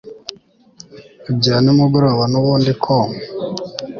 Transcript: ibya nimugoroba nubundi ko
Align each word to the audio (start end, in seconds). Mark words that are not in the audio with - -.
ibya 1.31 1.55
nimugoroba 1.63 2.23
nubundi 2.31 2.71
ko 2.83 2.95